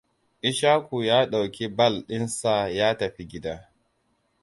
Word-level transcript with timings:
Ishaku 0.49 0.95
ya 1.09 1.17
ɗauki 1.31 1.65
bal 1.77 1.93
ɗinsa 2.07 2.53
ya 2.77 2.87
tafi 2.99 3.23
gida. 3.31 3.53